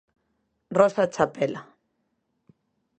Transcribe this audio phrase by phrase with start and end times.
[0.77, 1.61] Rosa Chapela.